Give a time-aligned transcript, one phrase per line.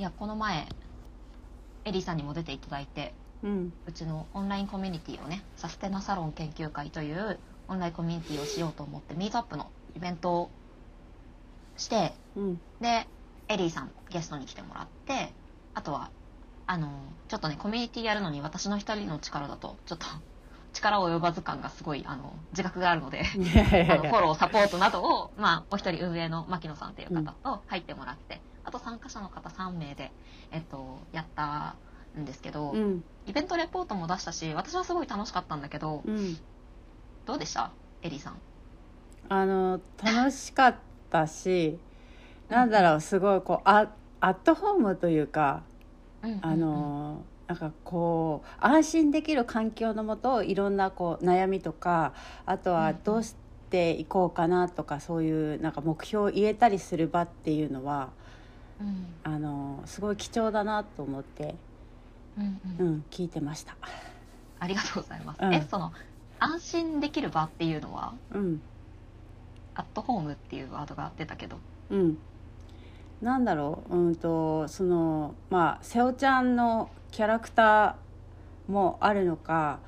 [0.00, 0.66] いやこの前
[1.84, 3.12] エリーさんにも出ていただいて
[3.42, 3.72] うん。
[3.86, 7.38] うちのオンラインコミュニティをねサステナサロン研究会という
[7.68, 10.50] オンラインコミュニティをしようと思ってミートアップのイベントを
[11.76, 12.60] してうん。
[12.80, 13.06] で
[13.48, 15.34] エリーさんゲストに来てもらって
[15.74, 16.10] あとは
[16.66, 16.88] あの
[17.28, 20.06] ちょっとねコミュニティやるのに私の一人の力だとちょっと
[20.72, 23.20] 力及ばず感がすごいあの自覚があるので
[23.90, 30.10] あのフォローサポートなどを、まあ、お一人運営の牧野さんっていう方と入ってもらって、あと参加者の方3名で、
[30.52, 31.76] えっと、やった
[32.18, 33.04] んですけど、うん。
[33.26, 36.36] イベントレポートも出したし私はすごい楽しかったんだけどうん。
[37.26, 37.70] どうでした？
[38.02, 38.38] エリーさん。
[39.28, 40.74] あの楽しかっ
[41.10, 41.78] たし
[42.48, 43.88] なんだろうすごいこうア
[44.20, 45.62] アットホームというか
[46.42, 52.12] あのなんかこう安心できる環境のもといろんなこう悩みとか
[52.44, 53.36] あとはどうし
[53.70, 58.10] ていこうかなとかそういうなんか目標を言えたりする場っていうのは
[59.24, 61.54] あのすごい貴重だなと思って、
[62.38, 63.76] うんううんん、聞いてました。
[64.58, 65.54] ありがとうございます、うん。
[65.54, 65.92] えその
[66.38, 68.60] 安心できる場っていうのはうん。
[69.74, 71.58] アットホームっていうワードが出たけど。
[71.90, 72.18] うん、
[73.20, 79.80] なんだろう、うんとそのまあ瀬尾ちゃんのキャラクターもあるのか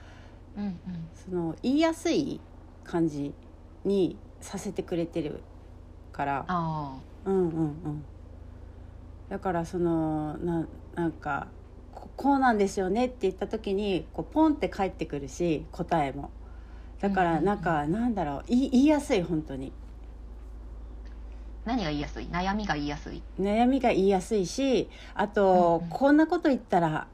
[0.56, 0.74] うんうん。
[1.14, 2.40] その言いやすい
[2.84, 3.32] 感じ
[3.84, 5.40] にさせてくれてる
[6.12, 6.44] から。
[6.48, 8.04] あうんうんうん
[9.28, 11.48] だからそのななんか
[11.94, 16.30] ここうなんですよねって言った時にこうポンって返ってくるし答えも。
[17.00, 17.44] だかうんうんうん。
[17.44, 18.44] らなんか、なんだろう。
[18.48, 19.72] 言いやすい本当に。
[21.64, 22.26] あ何が言いやすい？
[22.26, 23.22] 悩みが言いやすい？
[23.40, 25.90] 悩みが言いやすいしあと、うんうん。
[25.90, 27.06] こんなこと言ったら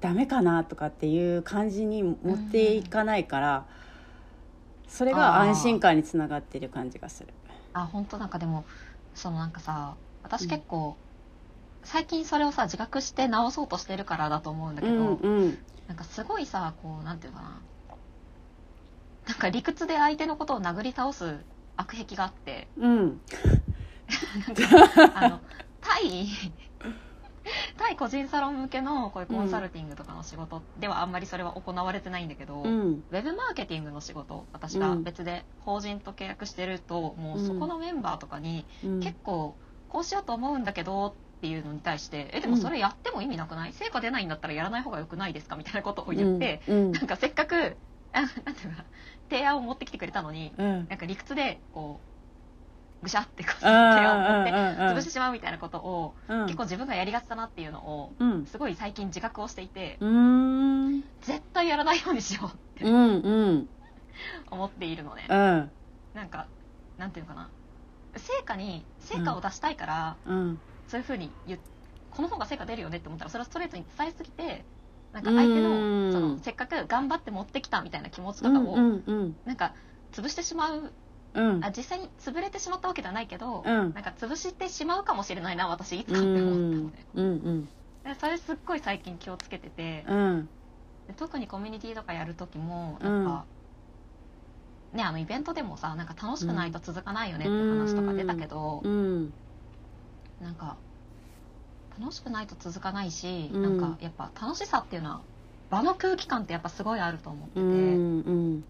[0.00, 3.66] ダメかなとかっていう感じに持っていかないから、
[4.86, 7.28] それが安心感につながってる感じがする。
[7.74, 8.64] あ本当なんかでも
[9.14, 10.96] そのなんかさ私結構、
[11.90, 15.58] 最近それをさ自覚して直そうとしてるからだと思うんだけど、うんうん。
[15.86, 17.62] なんかすごいさこうなんていうかな。
[19.26, 21.38] なんか理屈で相手のことを殴り倒す
[21.76, 22.68] 悪癖があって。
[22.76, 23.20] うん。
[25.14, 25.40] あの
[25.80, 26.26] 対
[27.78, 33.02] 対個人サロン向けのこういうコンサルティングとかの仕事ではあんまりそれは行われてないんだけど、うん。
[33.10, 39.00] ウェブマーケティングの仕事私が別で法人と契約してると、もうそこのメンバーとかに、うん。
[39.00, 39.56] 結構
[39.88, 43.72] こうしようと思うんだけどっていうのに対してえでもそれやっても意味なくない？
[43.72, 45.56] 成果出ないんだったらやらない方がよくないですか？
[45.56, 46.92] みたいなことを言って、うん。
[46.92, 47.76] なんかせっかく
[48.12, 48.84] あなんていうのかな
[49.30, 50.86] 提案を持ってきてくれたのにうん。
[50.88, 52.00] なんか理屈でこ
[53.02, 54.52] うぐしゃってこう提案を持って
[54.94, 56.46] 潰してしまうみたいなことをうん。
[56.46, 58.46] 結構自分がやりがちだなっていうのをうん。
[58.46, 59.98] すごい最近自覚をしていて
[61.22, 63.68] 絶対やらないようにしようってうんうん。
[64.50, 65.26] 思っているのね。
[65.28, 65.70] うん。
[66.14, 66.46] なんか
[66.98, 67.48] なんていうのかな。
[68.16, 71.60] 成果に成果を出したいから、うんそういうふうに言う
[72.10, 74.64] この方が成果出るよねって思ったらそれをストレートに伝えすぎて
[75.12, 79.36] なんか相手うんのそのせっかく頑張って持ってきたみたいな気持ちとかを、うんうんうん。
[79.44, 79.74] なんか
[80.12, 80.92] 潰してしまう
[81.34, 81.64] うん。
[81.64, 83.64] あ実際に潰れてしまったわけではないけど、うん。
[83.66, 87.68] なんか潰してしまうかもしれないな私いつうかって思ったのんね、うん。
[88.04, 90.48] でそれすっごい最近気をつけてて、うん。
[91.06, 93.44] で特にコミュニティとかやる時もやっぱ、
[94.92, 99.32] ねあのイベントでもさなんか楽しくないと続かないよねって話とか出たけど、うん
[100.40, 100.76] なんか
[101.98, 103.80] 楽しくないと続かないし、うん。
[103.80, 105.20] なんかやっぱ楽しさっていうのは
[105.70, 108.64] 場の空気感ってやっぱすごいあると思ってて、うんうん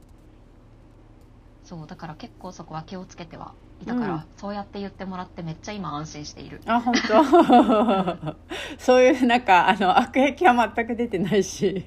[1.64, 3.52] そうだから結構そこは気をつけては
[3.82, 4.24] いたから、うん。
[4.38, 6.62] そうやって言ってもらってめっちゃ今安心している。
[6.64, 8.36] あ本当？
[8.82, 11.84] そういうなんかあの悪影響は全く出てないし。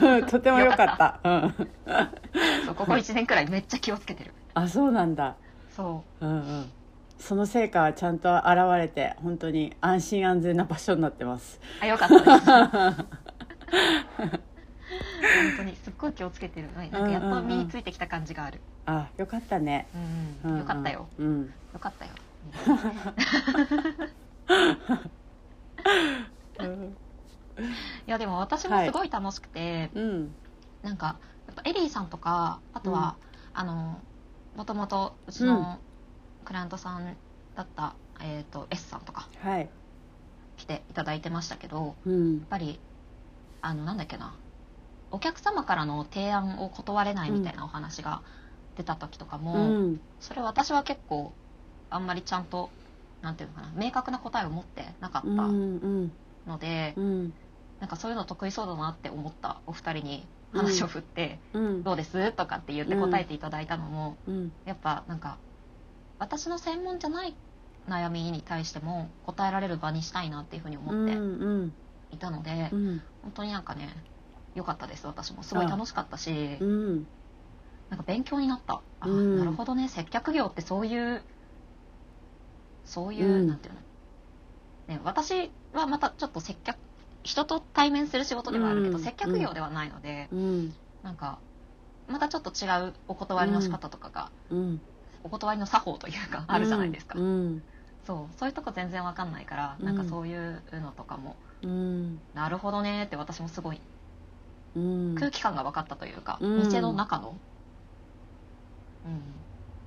[0.00, 1.20] 本 とても良かった。
[1.24, 4.34] うん、ここ1年くらいめっちゃ気をつけてる。
[4.52, 5.36] あそうなんだ。
[5.74, 6.72] そうんうん
[7.22, 11.60] その成果はちゃんと現れて本当に安心安全な場所になってます。
[11.80, 12.18] うあよかった。
[12.18, 12.26] で す
[15.32, 16.68] 本当にすっごい気をつけてる。
[16.74, 20.56] なんかやっと身についてきた感じがある、あよかったね、うんうん。
[20.56, 21.06] うんよかったよ。
[21.16, 21.46] うん。
[21.72, 22.10] よかったよ。
[26.58, 26.96] う ん
[28.06, 30.34] いやでも私もすごい楽しくて、うん。
[30.82, 33.14] なんかやっぱエリーさんとかあとは、
[33.52, 34.00] あの
[34.56, 35.48] もともとうちうん。
[35.48, 35.78] の
[36.42, 37.16] クライアントさん
[37.54, 39.68] だった、えー、と S さんとかはい。
[40.56, 42.78] 来ていただいてましたけどやっうんぱり
[43.60, 44.34] あのなんだっけな
[45.10, 48.22] お客様からの提案を断れないみたいなお話が
[48.76, 50.00] 出た時とかも、うん。
[50.20, 51.32] それ私は結構
[51.90, 52.70] あんまりちゃんと
[53.20, 56.12] なんていうのかな明確な答えを持ってなかったうんうん。
[56.46, 57.32] ので、うん。
[57.80, 64.52] なんかそういうの得意そうだなって思ったお二人に話を振ってうん「どうです?」とかって言って答えていただいたのも、うん。
[64.64, 65.38] やっぱなんか
[66.22, 67.34] 私の専門じゃない
[67.88, 71.72] 悩みに対しても答えられる場にしたいなっていうふうにう思ってん
[72.12, 73.88] いたので、うん本当になんかね
[74.54, 75.04] 良かったです。
[75.06, 76.30] 私もすごい楽しかったし、
[76.60, 77.06] うん。
[77.90, 78.82] なんか勉強になった。
[79.00, 79.38] あ、うん。
[79.38, 79.88] なるほどね。
[79.88, 81.22] 接客業ってそういう
[82.84, 83.48] そういう、うん。
[83.48, 83.80] なんていうの、
[84.94, 86.76] ね、私はまたちょっと接客
[87.24, 89.04] 人と対面する仕事ではあるけど、うん。
[89.04, 90.72] 接客業ではないので、うん。
[91.02, 91.38] なんか
[92.06, 94.82] またちょっと違うお断りの仕方とかが、うん
[95.24, 97.62] お断りの作法というかあるじゃないですか、うん。
[98.06, 99.86] そうそういうとこ全然わかんないから、うん。
[99.86, 102.18] なんかそういうのとかもうん。
[102.34, 103.80] なるほどねって私もすごい
[104.74, 105.14] うん。
[105.16, 106.58] 空気感が分かったというか、うん。
[106.60, 107.34] 店の中の？
[109.04, 109.22] うん。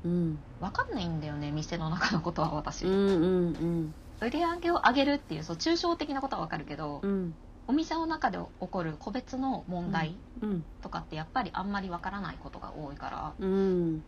[0.03, 0.37] うん。
[0.59, 3.91] 分かんないんだよね店の中のことは私、うんうん
[4.21, 7.33] 売り上げを上げるっていうそう抽象的なことは分かるけど、うん
[7.67, 14.01] お店の中で起こる個別の問題うんとかってやっぱりあんまり分からないことが多いから、うん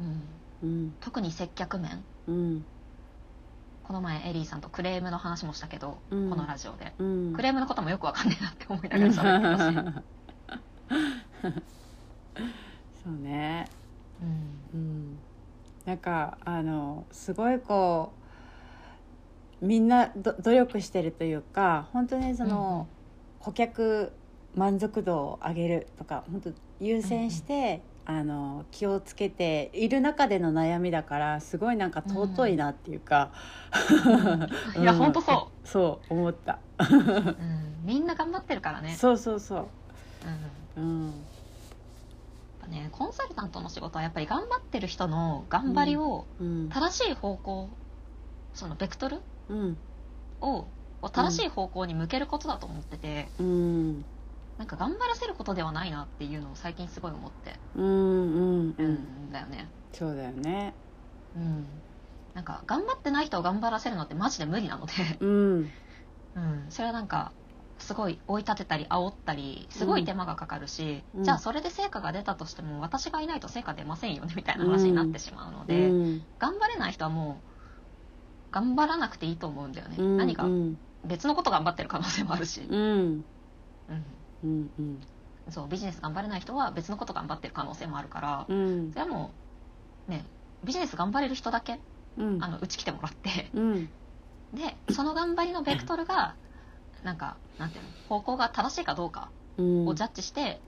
[0.00, 0.22] うん、
[0.62, 2.04] うん特に接客面。
[2.26, 2.64] うん。
[3.84, 6.30] この前エリーさんとクレームの話もしたけど、うん。
[6.30, 6.92] このラジオで。
[6.98, 7.32] うん。
[7.34, 10.02] クレームのこともよく分かんないなって思いながら喋って
[11.42, 11.64] たし、
[13.04, 13.66] そうね。
[14.22, 14.80] うん。
[14.80, 15.18] うん。
[15.86, 18.12] なんかあのすごいこ
[19.62, 22.86] うみんなど努力してるというか本当にその、
[23.40, 24.12] 顧客
[24.54, 26.50] 満足度を上げるとか本当
[26.80, 33.32] 優先して、あの気をつけている中での悩みだからすごいなんか尊いなっていうか、
[34.78, 34.98] いやうん。
[34.98, 36.58] 本当そそう思った、
[36.90, 38.94] う、うん、みんな頑張ってるからね。
[38.94, 39.66] そうそうそう。
[40.78, 40.82] うん。
[40.82, 41.06] うん。
[41.08, 41.14] やっ
[42.62, 46.70] ぱねコンサルタントの仕事はやっぱり頑張ってる人の頑張りをうん。
[46.70, 47.68] 正しい方向
[48.54, 49.18] そのベクトル
[49.50, 49.76] うん。
[50.40, 50.64] を
[51.02, 54.04] を正しい方向に向けることだと思ってて、うん
[54.58, 57.54] なんか頑張らせることではないなっていうのを最近すごい思って。
[57.74, 59.68] うんうんうるんだよね。
[59.94, 60.74] そうだよね。
[61.34, 61.66] うん、
[62.34, 65.70] なんか頑張ってない人を頑張らせるのってマジで無理なので、うん。
[66.34, 67.32] うん、それはなんか
[67.78, 71.24] すごい追い立てたり煽ったりすごい手間がかかるし、うん。
[71.24, 76.26] じゃあそれで成果が出たとしても私がいないと成果出ませんよねみたいな話になってしまうのうで、ん。
[76.38, 77.48] 頑張れない人はもう
[78.50, 80.16] 頑張らなくていいと思うんだよね、うん。
[80.16, 83.24] 何かうん別のこと頑張ってる可能性もあるし、うん
[84.42, 85.00] うん、
[85.50, 88.92] そうビジネス頑張れない人は別のこと頑張ってる可能性もあるから、うん。
[88.92, 89.30] それはも
[90.08, 90.24] うね
[90.64, 91.78] ビジネス頑張れる人だけ
[92.16, 92.42] うん。
[92.42, 93.88] あのうち来てもらってうん。
[94.52, 96.36] でその頑張りのベクトルが
[97.02, 99.88] なんかなんていうの方向が正しいかどうかうん。
[99.88, 100.60] をジャッジして、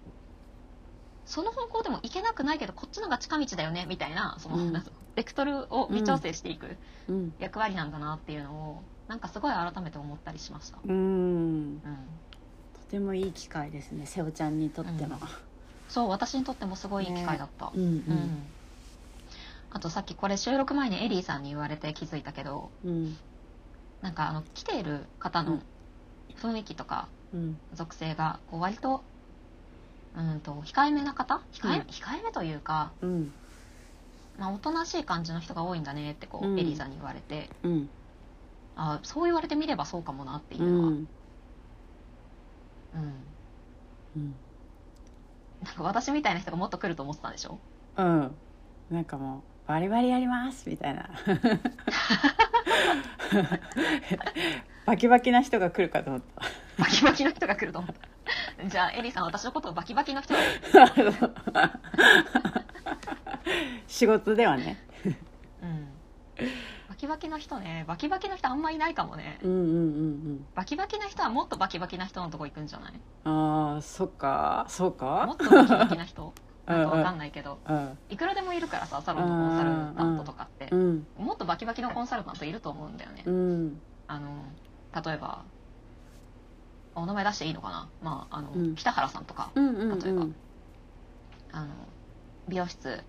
[1.24, 4.56] その方向でも行けなくないけどこっちのが近道だよねみたいなその、
[5.14, 6.76] ベクトルを微調整していく
[7.08, 7.32] うん。
[7.38, 10.78] 役割なんだなっていうのをなんかすごい改めて思ったりしました。
[10.84, 10.92] うん。
[10.92, 11.80] うん。
[12.29, 12.29] と
[12.90, 15.18] てもいい機会ですね瀬尾ちゃんにとっての
[15.88, 18.42] そう私にとってもすごいいい機会だった、うんうん。
[19.70, 23.16] あとさっきこれ収録前にエリーさんに言われて気づいたけどうん。
[24.02, 25.60] なんかあの来ている方の
[26.40, 27.58] 雰囲気とかうん。
[27.74, 29.02] 属性がこう割と
[30.16, 31.40] うんと控えめな方？
[31.52, 31.86] 控え,、うん。
[31.86, 33.32] 控えめというか、うん。
[34.38, 36.58] まあ、おとなしい感じの人が多いんだねってこう、うん。
[36.58, 37.48] エリーさんに言われて。
[37.62, 37.88] うん。
[38.74, 40.92] あそう言われてみればそうかもなっていううのは、
[42.94, 43.00] うん。
[43.00, 43.14] ん
[44.16, 44.34] うん。
[45.62, 47.58] なんか私みたいな人がもっと来ると思ってたんでしょ？
[47.96, 48.34] うん。
[48.90, 51.08] なんかもうバリバリやりますみたいな。
[54.86, 56.22] バキバキな人が来るかと思っ
[56.78, 57.94] バキバキの人が来ると思っ
[58.58, 58.68] た。
[58.68, 60.34] じゃあエリーさん私のことをバキバキの人
[63.86, 64.76] 仕事ではね。
[65.62, 65.88] うん。
[66.38, 66.44] バ
[67.00, 67.86] キバキの人ね。
[67.88, 69.38] バキバキの人あんまいないかもね。
[69.42, 69.62] うんうんう
[70.32, 72.92] んバキバキな人はもっとバキバキな人のとこ行くんじゃない？
[73.24, 73.32] うん
[73.72, 74.66] ああそっか。
[74.68, 76.34] そうもかっとバキバキな人？
[76.66, 77.58] なんかわかんないけど。
[77.66, 77.98] うん。
[78.10, 80.68] いくらでもいるからさサロンのコンサルタントとかって。
[80.70, 83.22] うんもっとバキバキのコンサルタントいると思うんだよね。
[83.24, 83.80] うん。
[84.06, 84.28] あの
[85.02, 85.44] 例えば
[86.94, 87.88] お名前出していいのかな？
[88.02, 88.74] まああの、うん。
[88.74, 89.98] 北原さんとかうんうん。
[89.98, 90.26] 例えば。
[91.52, 91.68] あの
[92.46, 93.02] 美容室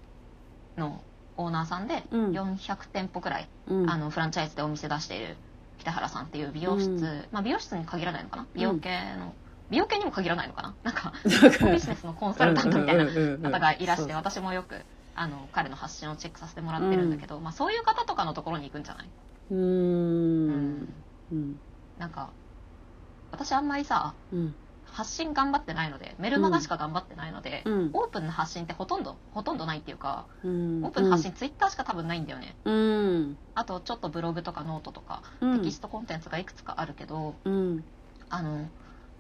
[0.78, 1.04] の
[1.44, 2.32] オーナーさんでうん。
[2.32, 3.90] 400店舗くらい、うん。
[3.90, 5.36] あのフランチャイズでお店出している
[5.80, 7.26] 北原さんっていう美容室、うん。
[7.32, 8.48] まあ、美容室に限らないのかな？
[8.54, 9.34] 美容系の、
[9.70, 10.76] 美容系にも限らないのかな？
[10.84, 11.14] なんか
[11.72, 13.06] ビジネスのコンサルタントみたいな
[13.52, 19.06] 方がいらして私もよくあの彼の発信をチェックさせてもらってるんだけど、まあ、そういう方とかのところに行くんじゃない、
[19.50, 19.64] うーうん
[20.82, 20.88] ん。
[21.32, 21.56] うん。
[21.98, 22.30] なんか
[23.32, 24.56] 私あんまりさうん
[24.92, 27.90] 発信頑張ってないのでメルマガしか頑張ってないので、うん。
[27.94, 30.84] オープンな発信ってほとんどほとんどないっていうか、うん。
[30.84, 32.56] オープンな発信ツイッターしか多分ないんだよね。
[32.66, 33.38] うん。
[33.56, 35.60] あとちょっとブログとかノートとか、うん。
[35.60, 37.84] テキストコンテンツがいくつかあるけどうん。
[38.30, 38.68] あの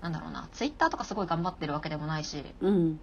[0.01, 2.99] なんだろうなツイッターとかすごい頑張ってるわけでもないしうん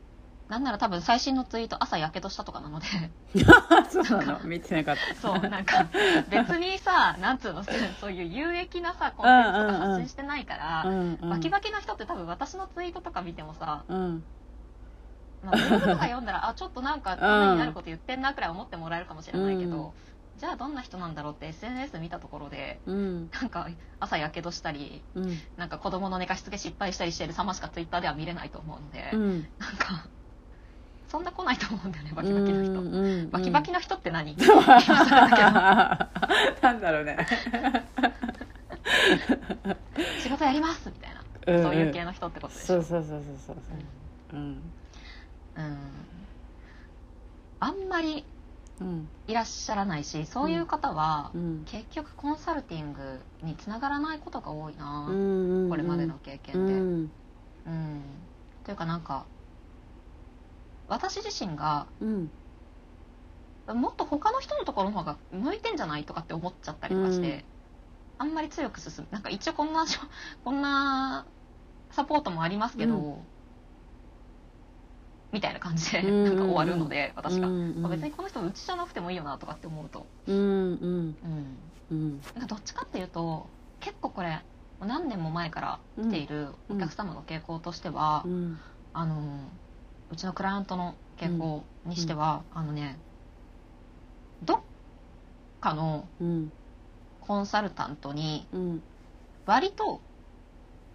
[0.48, 2.86] なんなら多分最新のツイート朝やけどしたとかなので。
[3.90, 4.40] そうなの？
[4.44, 5.14] 見てなかった。
[5.20, 5.86] そうなんか
[6.30, 7.62] 別にさなんつうの？
[8.00, 14.24] そういう有益なさコンテンツとか発信してないから、うんうんバキバキな人って多分私のツイートとか見てもさ、うん。
[15.42, 19.90] まあ、ブログとか読んだらあちょっとなんかためになること言ってんなくらい思ってもらえるかもしれないけど、うん
[20.38, 23.28] じゃあどんな人なんだろうって SNS 見たところでうん。
[23.32, 23.66] なんか
[23.98, 25.36] 朝やけどしたりうん。
[25.56, 29.48] なんか子供の寝かしつけ失敗したりしてる様しかツイッターでは見れないと思うので、うん。
[29.58, 30.06] なんか
[31.08, 34.36] そんな来ないと思うんだよねバキバキの人、人バキバキの人って何、
[36.60, 37.16] なんだろうね。
[40.22, 41.62] 仕事やりますみたいな、うんうん。
[41.62, 42.82] そういう系の人ってことでしょ？
[42.82, 44.36] そうそうそうそうそうう。
[44.36, 44.60] ん。
[45.56, 45.78] うん、
[47.60, 48.24] あんまり
[48.80, 49.08] うん。
[49.26, 51.64] いらっしゃらないしそういう方は、うん。
[51.66, 55.12] 結局コンサルティングにつながらないことが多いな、う
[55.66, 56.72] んこれまでの経験で。
[56.74, 57.10] ううんん。
[58.64, 59.24] というかなんか
[60.88, 62.30] 私自身がうん。
[63.74, 67.44] もっと他の人のところの方が向いてんじゃないとかって思っちゃったりとかして、
[68.20, 68.26] うん。
[68.26, 69.08] あんまり強く進む。
[69.10, 69.84] なんか一応こんな
[70.42, 71.26] こんな
[71.90, 73.26] サポートもありますけど、うん。
[75.32, 76.24] みたいな感じでうん。
[76.24, 77.76] なんか終わるので、私が、うん。
[77.76, 77.86] うん。
[77.86, 80.36] あ別にこの人うちじゃなくてもいいよなとかって思うと、うん。
[81.90, 82.20] うん。
[82.34, 84.40] なんかどっちかっていうと結構これ
[84.80, 88.58] 何年も前から来ているお客様の傾向としては、うん。
[88.92, 89.50] あの
[90.10, 92.96] うちのクライアントの傾向にしては、あのね
[94.44, 94.60] どっ
[95.60, 96.52] かのうん。
[97.20, 98.82] コンサルタントにうん。
[99.46, 100.00] 割と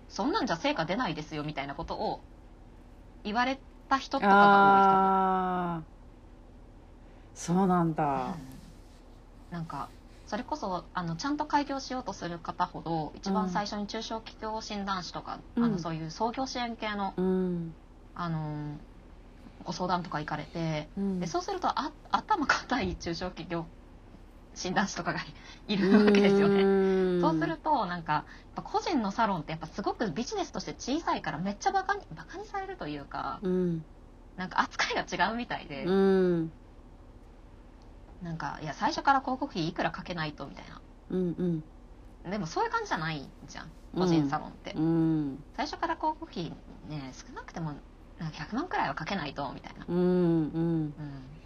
[0.10, 2.22] そんなんじゃ成果出ないですよみたいなことを
[3.24, 5.82] 言われた人とかがああ
[7.36, 8.36] そうなん多いだ
[9.50, 9.90] 人、なんか
[10.28, 15.64] それこそあのちゃんと開業しようとする方ほど一番最初に中小企業診断士とか、うん。
[15.64, 17.74] あのそういう創業支援系のうん。
[18.16, 18.78] あの
[19.64, 21.20] ご相談とか行かれてうん。
[21.20, 23.66] でそうするとあ頭固い中小企業
[24.56, 25.20] 診断士とかが
[25.68, 26.56] いるわけですよね。
[26.58, 26.70] ね
[27.22, 28.26] そうするとなんか
[28.64, 33.86] 個人のサロンってやっぱすごくビジネスとして小さいからめっちゃバカにバカにされるというかうん。
[34.38, 36.52] なんか扱いが違うみたいで、うん。
[38.22, 40.66] なんかいや最初から広告費いくらかけないとみたい
[41.10, 41.64] うん
[42.24, 43.72] なでもそういう感じじゃないじゃん。
[43.98, 45.46] 個人サロンって、うん。
[45.56, 46.52] 最初から広告費
[46.90, 47.76] ね少なくても
[48.20, 50.96] 100万くらいはかけないとみたいな、うんうん。
[50.98, 51.42] うん、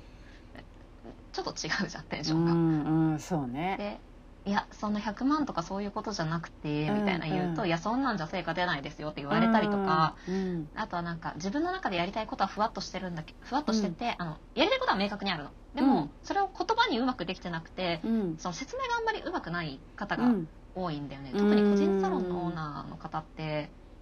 [1.32, 2.54] ちょっと違うじゃんテンシうョンが。
[2.54, 3.76] んうんそうね。
[3.78, 4.00] で
[4.46, 7.66] いやそんな100万とかそういうことじゃなくてみたいな言うと、うん。
[7.66, 15.50] うんいやそんなんじゃ成果出ないですよって言われたりとか、うんあとはなんか自分の中でやりたいことはふわっとしてるんだけふわっとしてて、あのやりたいことは明確にあるの。
[15.74, 16.10] でも、うん。
[16.24, 18.38] それを言葉にうまくできてなくてうん。
[18.38, 20.48] その説明があんまりうまくない方がうん。
[20.76, 21.40] 多いんだよね、うん。
[21.42, 23.44] 特に個人サロンのオーナーの方って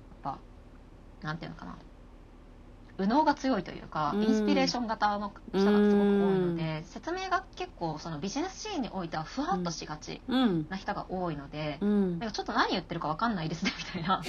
[0.10, 0.40] やっぱ
[1.22, 1.78] なんていうのかな
[2.98, 4.24] 右脳が強いというか、うん。
[4.24, 10.66] インスピレーション型の人がすごく多いので、説明が結構そのビジネスシーンにおいてはふわっとしがちうん。
[10.70, 12.20] な人が多いので、うん。
[12.20, 14.22] なんかちょっと何言ってるか分かんないですね みたいな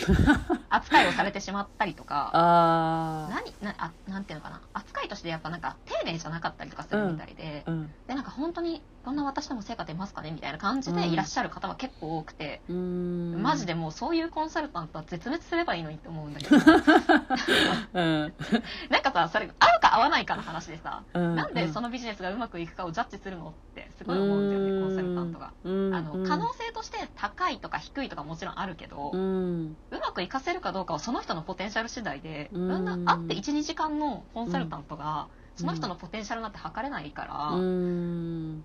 [0.71, 2.31] 扱いをされてしまったりとか。
[3.31, 4.61] 何なあなんていうのかな。
[4.73, 7.95] 扱いとしてやっぱなんか丁寧じゃなかったりとかするみたいで、うん。
[8.07, 13.41] でなんか本当にこんな私でも成果出ますかねみたいな感じでいらっしゃる方は結構多くて、うん。
[13.41, 16.57] マジでもうそういうコンサルタントは絶滅すればいいのにって思うんだけど。
[17.95, 18.35] うん
[18.91, 25.47] なんかさそれ合うか合わないかの話でさ、うんなんでそのビジネスがうまくいくかをジャッジするのってすごい思うんだよねコンサルタントが。
[25.47, 25.69] あ
[26.03, 32.69] の可能性として高いとか低いとかもちろんあるけど、ううんまくいかせるかどうかはその人のポテンシャル次第で、うん。
[32.69, 38.65] なんだ会って12時間のコンサルタントがその人のポテンシャルなんて測れないから、うん。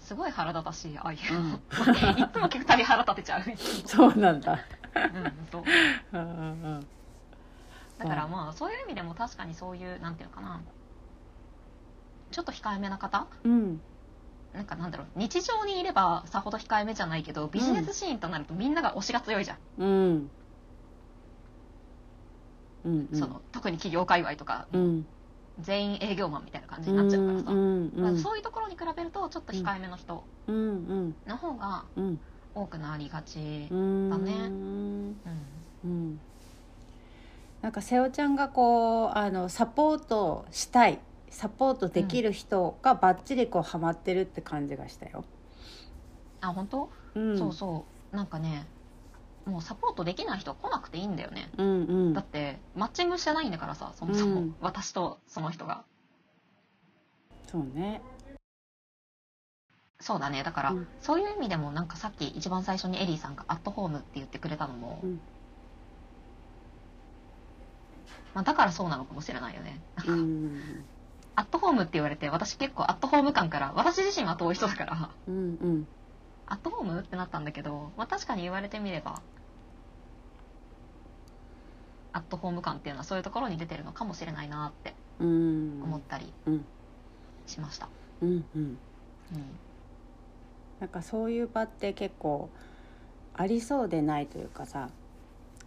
[0.00, 1.50] すごい腹立たしいああいううん。
[1.52, 1.56] の、
[2.18, 3.42] いつも聞くたび腹立てちゃう
[3.86, 4.52] そうなんだ。
[4.56, 4.58] も
[4.94, 5.64] うんそう。
[6.12, 6.86] うんうん
[8.02, 10.62] だからまあそういう意味でも確かにそういうなんていうのかな。
[12.32, 13.28] ちょっと控えめな方？
[13.44, 13.80] うん。
[14.52, 15.06] なんかなんだろう。
[15.14, 20.30] 日常にいればさほど控えめじゃないけどビジネスシーンとなるとみんなが推しが強いじゃん、うん。
[22.84, 25.06] うんその特に企業界隈とか、うん。
[25.58, 31.16] 全員営業マンみたいな感じになっちゃうからさ、うんまあそういうところに比べるとちょっと控えめの人うんうん。
[31.26, 32.20] の方がうん。
[32.54, 34.10] 多くなりがちう、ん。
[34.10, 35.66] だねうん。
[35.84, 36.18] うん
[37.62, 40.98] なんか瀬尾ちゃんがこうあのサポートしたい
[41.30, 45.24] サポートできる人がバッチリこうハマってるって感じがしたよ。
[46.40, 48.16] あ本当、うん、そうそう。
[48.16, 48.66] なんかね
[49.46, 51.70] もうサポートできない人は来なくていいんだよね、うんう
[52.10, 52.12] ん。
[52.12, 54.56] だってマッチングしてないんだからさそもそも、うん。
[54.60, 55.84] 私とその人が。
[57.50, 58.02] そうね。
[60.00, 60.42] そうだね。
[60.42, 60.88] だから、うん。
[61.00, 65.20] そういう意味でもなんかさっき一番最初にエリーさんが「アットホーム」って言ってくれたのも、うん
[68.34, 69.80] まあ、だからそうなのかもしれないよね。
[70.06, 70.84] うん。
[71.34, 75.10] アットホームって言われて私結構アットホーム感から私自身は遠い人だから。
[75.28, 75.86] うんうん。
[76.46, 79.22] アットホームってなったんだけど、まあ、確かに言われてみれば
[82.12, 85.82] アットホーム感っていうのはそういうところに出てるのかもしれないなってうん。
[85.82, 86.64] 思ったりうん。
[87.46, 87.88] しました。
[88.20, 88.62] うんうん。
[88.62, 88.78] うん。
[90.80, 92.50] なんかそういう場って結構
[93.34, 94.90] ありそうでないというかさ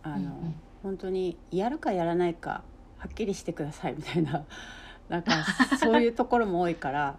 [0.03, 2.63] あの、うんうん本当にやるかやらないか
[2.99, 4.45] はっきりしてくださいみたいな。
[5.09, 5.31] なんか
[5.79, 7.17] そういうところも多いから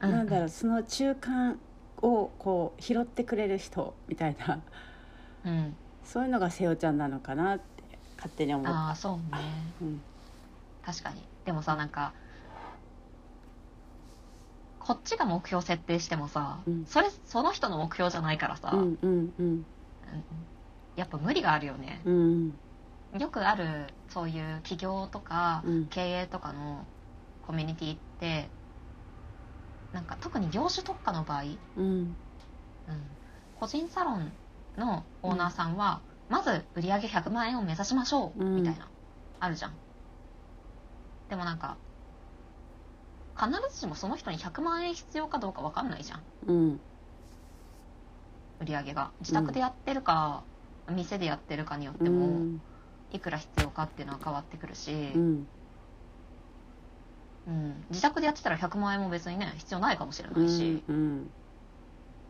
[0.00, 1.58] なんだろうその中間
[2.00, 4.60] をこう拾ってくれる人みたいな。
[5.44, 7.82] うん、そういうのが瀬尾ちゃんなのかなって
[8.16, 8.72] 勝手に思った。
[8.72, 9.22] ああそうね。
[9.80, 10.00] うん。
[10.84, 11.26] 確かに。
[11.44, 12.12] でもさなんか
[14.78, 16.86] こっちが目標設定してもさ、うん。
[16.86, 19.34] それその人の目標じゃないからさ、うんうんうん。
[19.40, 19.66] うん
[20.94, 22.00] やっぱ無理があるよね。
[22.04, 22.54] うん
[23.18, 25.88] よくあるそういう企業とかうん。
[25.88, 26.86] 経営とかの
[27.42, 28.48] コミュニティって
[29.92, 31.42] なんか特に業種特化の場合、
[31.76, 32.16] うん、
[32.86, 33.18] うん。
[33.54, 34.32] 個人サロン
[34.76, 38.56] のオーナーさんは、まず売上100万円を目指しましょう、うん。
[38.56, 38.88] みたいな
[39.40, 39.78] あるじゃん。
[41.28, 41.78] でもなんか
[43.38, 46.24] 必ずしもその人に100万円必要かどうか分かんないじゃん。
[46.46, 46.80] うん。
[48.60, 49.12] 売り上げが。
[49.20, 50.44] 自宅でやってるか、
[50.88, 52.60] 店でやってるかによってうも、ん
[53.12, 55.46] いくら必要かっていうのは変わってくるし、うん。
[57.46, 61.30] うん、自宅でやってたら100万円も別にね必要ないかもしれうないし、んうん。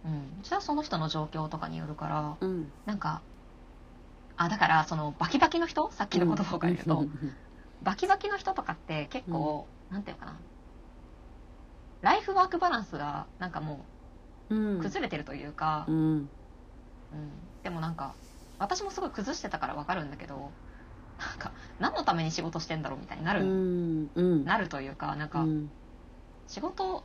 [0.05, 0.41] うん。
[0.43, 2.73] それはその人の状況とかによるからうん。
[2.87, 3.23] なんか
[4.37, 5.91] あだからそのバキバキの人？
[5.93, 7.05] さっきの言葉を変えると、
[7.83, 10.41] バキバキの人とかって結構、なんていうのかな。
[12.01, 13.87] ライフワークバランスがなんかも
[14.51, 14.79] うん。
[14.79, 16.31] う崩れてるというか、うん。
[17.13, 17.31] うん。
[17.63, 18.15] でもなんか
[18.59, 20.51] 私もすごい崩してたから分かるんだけど
[21.31, 24.45] なんか何のために仕事してんだろうみたいになうる、んうん。
[24.45, 25.71] なるというかなんか、うん。
[26.49, 27.03] 仕事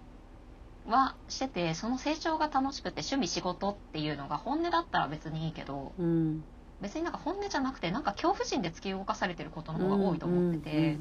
[0.86, 6.43] はしててその成長が楽しくて趣味仕事っていうのが本音だったら別にいいけどうん。
[6.81, 11.00] 別になんか本音じゃなくてなんか恐怖心で突き動かされてることの方が多いと思ってて、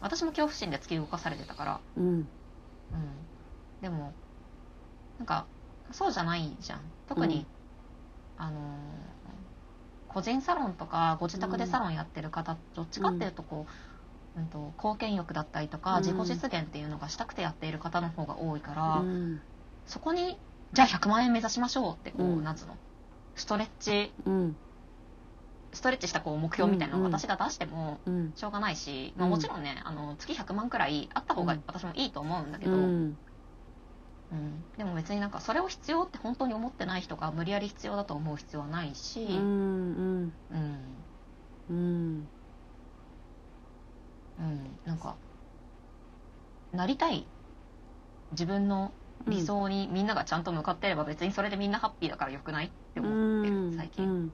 [0.00, 2.04] 私も恐怖心で突き動かされてたから、うん。
[2.04, 2.28] うん。
[2.92, 3.28] うん、
[3.80, 4.12] でも
[5.18, 5.46] なんか
[5.92, 6.80] そうじゃないじゃん。
[7.08, 7.46] 特に、
[8.36, 9.17] あのー
[10.08, 13.66] 個人サロンとかご自宅でサロンやってる方、どっちかっていうとこ
[14.36, 16.04] う、うん、と貢献欲だったりとか、うん。
[16.04, 19.40] 自己実現っていうのがしたくてやっている方の方が多いから、うん。
[19.86, 20.36] そこに
[20.72, 22.44] じゃあ100万円目指しましょうってこう、うん。
[22.44, 22.76] なんつうの
[23.36, 24.56] ストレッチうん。
[25.72, 28.32] ストレッチしたこう目標みたいなのを私が出してもうん。
[28.34, 31.62] しょうがないし、まあ、うんもちろんねあの月100万くらいあった方がうん。
[31.66, 32.72] 私もいいと思うんだけど、
[34.30, 34.38] うん。
[34.38, 40.34] うんでも別になんかそれを必要って本当に思ってない人が無理やり必要だと思う必要はないし、うん。
[40.50, 41.04] うん。
[41.68, 41.74] うん。
[41.74, 42.28] うん。
[44.38, 45.16] うんなんか
[46.72, 47.26] なりたい
[48.30, 48.92] 自分の
[49.26, 53.12] 理想にみんながちゃんと向かってれば別にそれでみんなハッピーだからよくないって思っ
[53.42, 54.04] てる最近。
[54.04, 54.32] うん。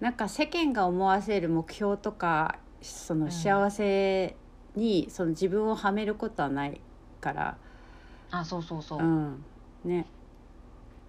[0.00, 4.36] なんか世間が思わせる目標とかその幸せ
[4.76, 6.80] にその自分をはめることはない
[7.20, 7.58] から、
[8.30, 9.44] あそうそうそう、うん、
[9.84, 10.06] ね、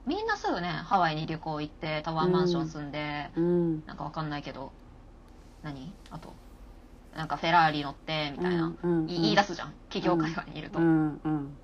[0.06, 0.68] みんなすぐね。
[0.68, 4.72] ハワイに旅行行ってタワーマンション住んで、うん、なんかわかんないけど。
[5.64, 5.94] 何？
[6.10, 6.34] あと。
[7.16, 9.74] なんかフェラーリ乗ってみたいな、うんうんい言い出すじゃん。
[9.90, 11.58] 企業界隈にいると、うんうん。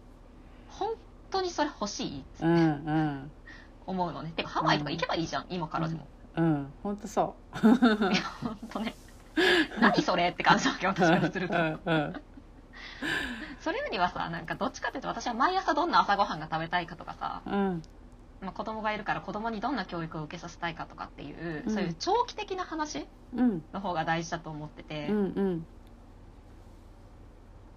[0.67, 0.93] 本
[1.31, 2.19] 当にそれ欲しい？
[2.19, 2.59] ってうんう
[2.91, 3.31] ん。
[3.87, 4.33] 思うのね。
[4.35, 7.67] てかハワイとか行けばいいじゃん、今からでも、うん本当そい
[8.15, 8.95] や本当ね。
[9.79, 10.29] 何それ？
[10.29, 11.55] って感じだわけう私からすると。
[11.55, 12.13] うんうん
[13.65, 17.81] それよりはさなんかどっちかっていうと私は毎朝どんな朝ごはんが食べたいかとかさ、うん。
[18.39, 21.75] まあ、子供がいるから子供にどんな教育を受けさせたいかとかっていう、うん。
[21.75, 23.63] そういう長期的な話うん。
[23.73, 25.67] の方が大事だと思ってて、うんうん。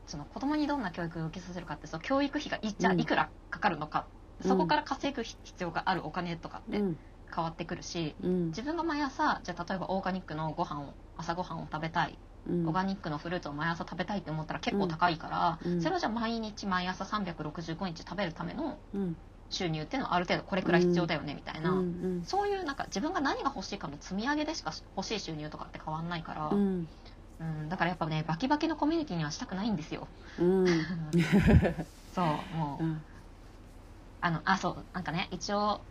[0.06, 3.00] その子供にどんな教育を受けさせるかってその教育費がいじゃあうん。
[3.00, 4.08] いくらかかるのか、
[4.40, 6.98] そこから稼ぐ必要があるお金とかってうん。
[7.34, 8.50] 変わってくるし、うん。
[8.50, 12.18] 自分が毎朝じゃあ例えばオーガニックのご飯を朝ごはんを食べたい、うん
[12.64, 15.80] オーガニックのフルーツを毎朝食べたいって思ったら結構高いから、うん。
[15.80, 19.16] それをじゃあ毎日毎朝365日食べるためのうん。
[19.50, 22.22] 収入っていうのはある程度これくらい必要だよねみたいな、うん。
[22.24, 26.86] そういうなんか自分が何が欲しいかの積み上げでしか欲しい収入とかって変わんないから、うん。
[27.38, 30.08] うん、だからやっぱねバキバキのコミュニティにはしたくないんですよ。
[30.38, 30.86] うん。
[32.14, 33.04] そうもう、うん。
[34.20, 35.86] あのあそうなんかね一応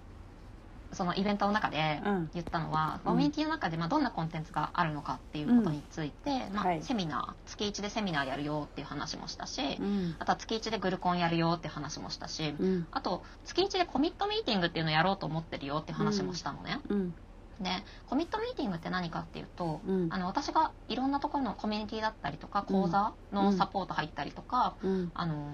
[0.94, 2.30] そのイベントの中でうん。
[2.34, 3.12] 言ったのは、うん。
[3.12, 6.84] コミュニティの中でまあどんなコンテンツがあるのかっていうことについて、まあはい。
[6.84, 10.16] セミナー月1でセミナーやるよっていう話もしたし、うん。
[10.20, 12.88] あとは月1でグルコンやるよっていう話もしたし、うん。
[12.92, 16.80] あと月1でコミットミーティングっていうのをやろうと思ってるよっていう話もしたのね。
[16.90, 17.14] うん。
[17.60, 17.72] で
[18.08, 20.08] コミットミーティングって何かっていうと、うん。
[20.12, 25.12] あの私がいろんなところのコミュニティだったりとか講座のサポート入ったりとか、うん。
[25.14, 25.52] あの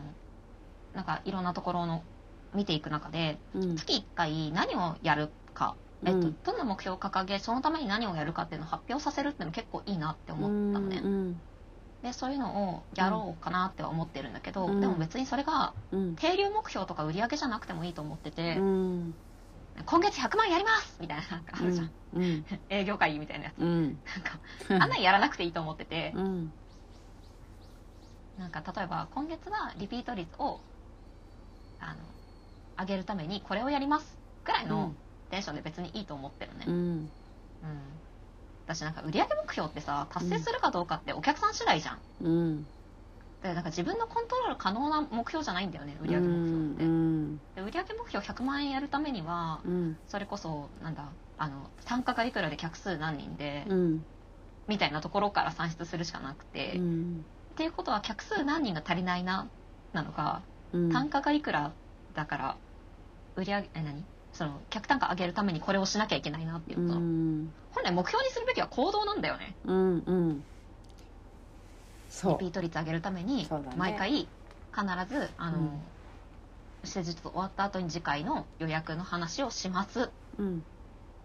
[0.94, 2.04] なんかいろんなところの
[2.56, 3.76] 見ていく中でうん。
[3.76, 6.38] 月1回何をやるか、えっとうん。
[6.44, 11.42] どんな目標を掲げそのために何をやるかっていうのを発表させるっていうの結構いいなって思ったのね、うん
[12.04, 14.82] でそういうのをやろうかなっては思ってるんだけど、うん。
[14.82, 16.16] でも別にそれがうん。
[16.16, 19.14] 定流目標とか売り上げじゃなくてもいいと思ってて、うん。
[19.86, 22.46] 今月100万やりますみたいななんかあるじゃん、うん。
[22.70, 23.62] 営業会議みたいなやつ。
[23.62, 23.84] うん。
[23.84, 24.40] なんか
[24.70, 26.52] あんなんやらなくていいと思ってて、 うん。
[28.38, 30.60] なんか例えば今月はリピート率を
[31.80, 32.13] あの
[32.78, 34.94] 上げるためにこれをやりますぐらいの
[35.30, 37.10] テンションで別にいいと思ってるね、ううん。
[37.68, 38.02] ん
[38.66, 42.00] 私なんか売上目標ってさ達成するかどうかってお客さん次第じゃん。
[42.22, 42.66] うん。
[43.42, 47.40] でなんか自分のコントロール可能な目標じゃないんだよね売上う目標って、ん。
[47.56, 49.98] で売上目標100万円やるためにはうん。
[50.08, 54.06] それこそなんだあの単価がいくらで客数何人で、うん。
[54.68, 57.24] みたいなところから算出するしかなくて、っうん。
[57.56, 59.48] ていうことは客数何人が足りないな
[59.92, 60.92] なのかうん。
[60.92, 61.74] 単価がいくら
[62.14, 62.58] だから
[63.36, 64.04] 売り上げえ何？
[64.34, 67.54] その客単価上げるためにこれをしなきゃいけないなっていうと、うん。
[67.72, 69.56] 本来目標にするべきは行動なんだよね。
[69.66, 70.44] うんうん。
[72.10, 74.28] そリピート率上げるために毎回必
[75.10, 75.82] ずあの、うん。
[76.84, 80.02] 施術終わった後に次回の予約の話をします。
[80.02, 80.64] ううん。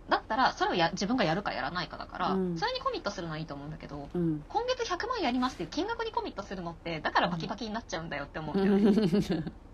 [0.09, 2.59] だったらそれをや自分がやるかやらないかだから、うん。
[2.59, 4.45] それにコミットするのはいいと思うんだけどうん。
[4.49, 8.93] 今月100万やりますっていう金額にコミットするのってだからバキバキになっちゃうんだよって思うんだよね、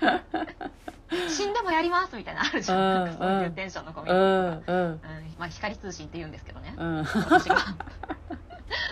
[1.28, 2.78] 死んでもやりますみたいなのあるじゃん。
[2.78, 3.06] うんなん。
[3.06, 4.92] かそういうテンションのコミッうトとか、んうん。
[4.92, 6.74] うんまあ、光通信って言うんですけどね。
[6.76, 6.98] うん。
[7.04, 7.56] 私 が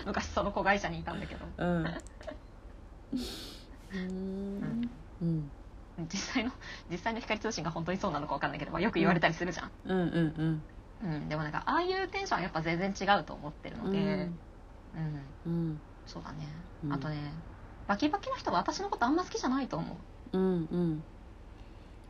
[0.05, 1.45] 昔その子会社にいたんだけど。
[1.57, 1.85] うん。
[3.93, 4.89] うん。
[5.21, 5.51] うん。
[6.11, 6.51] 実際の
[6.89, 9.99] 実際の光通信が本当にそうなのか分かんないけど、まあ、よく言われたりするじゃん、うん。
[10.01, 10.65] うん
[11.01, 13.99] うんでもなんかああいうテンションはやっぱ全然違うと思ってるので、
[14.93, 15.35] うん。
[15.45, 15.81] うん。
[16.05, 16.47] そうだね、
[16.83, 16.93] うん。
[16.93, 17.43] あとね
[17.87, 19.97] バキバキな人は私のことあんま好きじゃないと思う
[20.33, 21.03] うんうん。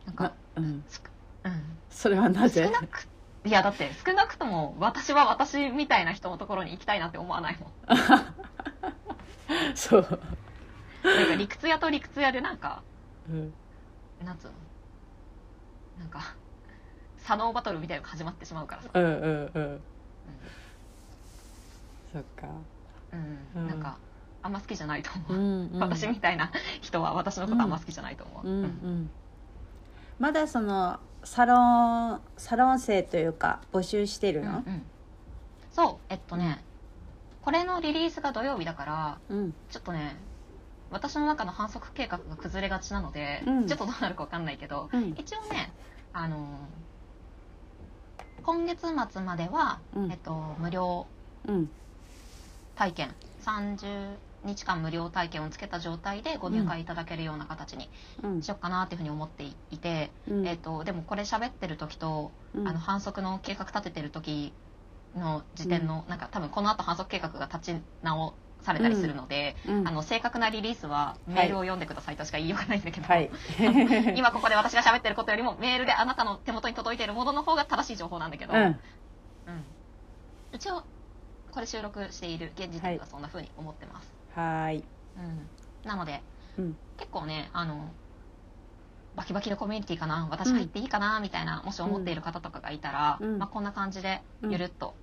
[0.06, 0.84] なんかな、うん。
[0.88, 1.10] すく
[1.44, 1.62] うん。
[1.90, 2.64] それはなぜ？
[2.64, 3.06] 少なく
[3.46, 7.70] いやだって少なくとも私は私みたいな人のところに行きたいなって思わないもん。
[9.76, 10.20] そう。
[11.04, 12.82] なんか理屈屋と理屈屋でなんか
[13.28, 13.52] うん。
[14.24, 14.52] なんつうの？
[16.00, 16.34] なんか
[17.18, 19.80] 左脳バトルみたいなのが始まってしまうからさ、うんうんうん。
[22.12, 22.50] そっかうん。
[22.50, 22.64] うんなんか
[24.44, 25.80] あんま好きじゃないと思う、うんうん。
[25.80, 26.52] 私みたいな
[26.82, 28.66] 人は私のことあんま好きじゃないと思う、うんううん。
[29.02, 29.10] ん
[30.18, 34.50] まだそのサロンサロン生というか募集してるの？
[34.50, 34.82] うんうん。
[35.72, 36.62] そうえっとね
[37.42, 39.54] これのリリースが土曜日だからうん。
[39.70, 40.14] ちょっとね
[40.90, 43.66] 私の中の反則計画が崩れがちなので、うん。
[43.66, 45.14] ちょっとどうなるか分かんないけど、うん。
[45.18, 45.72] 一応ね
[46.12, 46.40] あのー
[48.44, 50.12] 今月末までは、うん。
[50.12, 51.06] えっと、無料
[51.48, 51.70] うん。
[52.76, 53.14] 体験。
[53.42, 57.88] 30日間無料体験をつけた状態でご入会いただけるような形に
[58.22, 58.42] うん。
[58.42, 60.46] しようかなっていうふうに思っていて、うん。
[60.46, 62.68] えっと、でもこれ喋ってる時と、うん。
[62.68, 64.52] あの反則の計画立ててる時
[65.16, 69.88] の時点の、なんか多分この後反則計画が立ち直されたりするので、うん。
[69.88, 72.16] あの正確なリリースはメールを読んでください。
[72.16, 73.30] としか言いようがないんだけど、はい。
[74.16, 78.60] 今ここで私が喋ってることよりもメールであなたの手元に届いているものの方が正しい情報なんだけど、うん。
[78.62, 79.64] うん。
[80.52, 80.82] 一応
[81.50, 84.84] これ収録している現時点ではそんな風に思ってます、はーい。
[85.16, 86.22] うん、なので
[86.58, 86.76] うん。
[86.96, 87.88] 結構ねあの
[89.16, 93.38] バキバキのコミュニティかな私入っていいかなみたいなもし思っている方とかがいたら、うん。
[93.38, 94.94] まあ、こんな感じでゆるっと、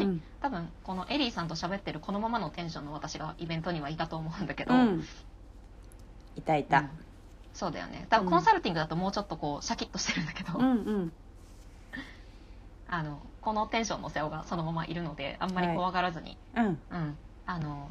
[0.00, 0.22] うん。
[0.42, 5.04] 多分このエリーさんと喋ってるこのままのテンションの私がイベントにはいたと思うんだけど、うん。
[6.36, 6.80] いたいた。
[6.80, 6.90] うん。
[7.54, 8.06] そうだよね。
[8.10, 11.12] 多分コンサルティングだともうちょっとこうシャキッとしてるんだけど、うんうん。
[12.88, 17.88] あのこのテンションの瀬尾がそのままいるのであんまり怖がらずに、うんうん、あの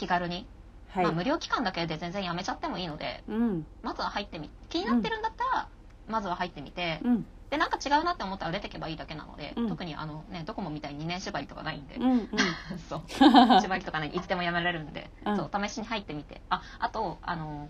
[0.00, 0.46] 気軽に、
[0.88, 1.04] はい。
[1.04, 3.66] まあ、無料期間だけで全然やめちゃってもいいのでうん。
[3.82, 5.68] まずは入ってみ気になってるんだったら、
[6.08, 7.26] まずは入ってみて、うん。
[7.50, 9.68] でなんか違うなって思ったら出てけばいいだけなので、うん。
[9.68, 12.28] 特にあの、ね、ドコモみたいに2年縛りとかないんで、うんうん。
[12.88, 13.02] そう。
[13.60, 15.36] 縛りとかねいつでもやめられるんで、うん。
[15.36, 16.40] そう試しに入ってみて。
[16.48, 17.68] ああとあの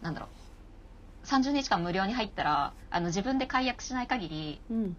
[0.00, 0.28] なんだろ
[1.24, 1.26] う。
[1.26, 4.96] 30日間無料に入ったらあの自分で解約しない限りうん。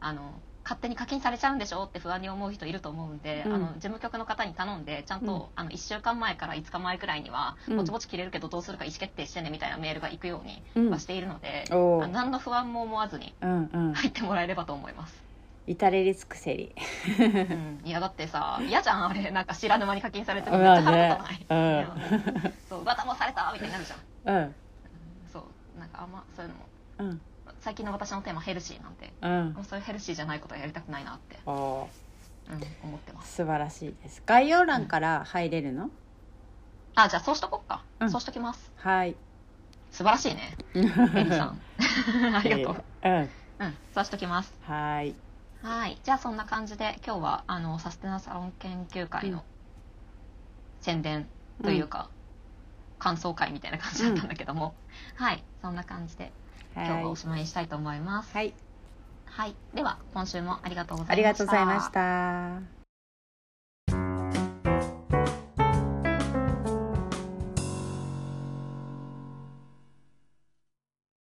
[0.00, 3.52] あの勝手に課金されちゃうんでしょって不安に思う人いると思うんで、うん。
[3.54, 5.42] あの事務局の方に頼んでちゃんと、うん。
[5.56, 7.76] あの1週間前から5日前くらいには、うん。
[7.76, 10.90] ぼちぼち切れるけどどうするか意思決定してねみたいなメールが行くようにうん。
[10.90, 12.04] はしているので、おー。
[12.04, 13.92] あの何の不安も思わずにうんうん。
[13.92, 15.22] 入ってもらえればと思います。
[15.66, 16.74] 至れり尽くせり。
[17.18, 19.30] うん、いやだってさ 嫌じゃんあれ。
[19.30, 21.96] なんか知らぬ間に課金されてるまあめっちゃ腹ね立たない、いや
[22.68, 24.40] そううわ騙されたみたいになるじゃんう。
[24.46, 24.54] ん
[25.32, 25.78] そう。
[25.80, 26.64] なんかあんまそういうのも。
[26.98, 27.20] うん
[27.60, 29.52] 最近の私のテーマヘルシーなんでうん。
[29.54, 31.88] もうそういうヘルシーじゃないことはやりたくないなって、おー。
[32.50, 33.36] うん、思ってます。
[33.36, 34.22] 素晴らしいです。
[34.26, 35.90] 概要欄から入れるの、
[36.94, 38.10] あじゃあそうしとこっか、うん。
[38.10, 38.72] そうしときます。
[38.76, 39.16] はい。
[39.90, 40.56] 素晴らしいね。
[40.74, 41.60] エリさん。
[42.36, 43.30] ありがとう、うん。
[43.60, 43.78] うん。
[43.94, 44.52] そうしときます。
[44.62, 45.14] はい。
[45.62, 45.98] はい。
[46.02, 49.32] じゃあそんな感じで今日はあのサステナサロン研究会うん。
[49.32, 49.44] の
[50.80, 51.26] 宣伝
[51.62, 52.10] というか、
[52.98, 54.74] 感想会みたいな感じだったんだけども、
[55.16, 55.44] はい。
[55.62, 56.32] そんな感じで
[56.82, 58.56] 今日はおしまいにしたいと思います、はい。
[59.26, 61.34] はい、では今週もありがとうござありいました。
[61.34, 62.73] がとうございました